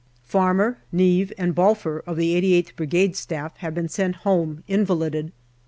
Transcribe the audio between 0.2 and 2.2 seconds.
Farmer, Neave, and Balfour, of